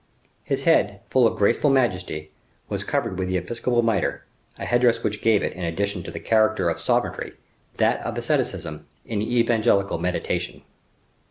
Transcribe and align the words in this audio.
His 0.43 0.63
head, 0.63 1.01
full 1.11 1.27
of 1.27 1.37
graceful 1.37 1.69
majesty, 1.69 2.31
was 2.69 2.83
covered 2.83 3.19
with 3.19 3.27
the 3.27 3.37
episcopal 3.37 3.83
mitre, 3.83 4.25
a 4.57 4.65
headdress 4.65 5.03
which 5.03 5.21
gave 5.21 5.43
it, 5.43 5.53
in 5.53 5.63
addition 5.63 6.01
to 6.01 6.09
the 6.09 6.19
character 6.19 6.69
of 6.69 6.79
sovereignty, 6.79 7.33
that 7.77 8.01
of 8.03 8.17
asceticism 8.17 8.87
and 9.07 9.21
evangelic 9.21 9.99
meditation. 9.99 10.63